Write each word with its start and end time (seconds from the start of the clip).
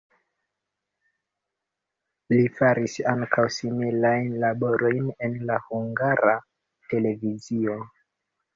Li 2.33 2.39
faris 2.61 2.95
ankaŭ 3.13 3.45
similajn 3.57 4.33
laborojn 4.47 5.13
en 5.29 5.39
la 5.53 5.61
Hungara 5.69 6.37
Televizio. 6.95 7.81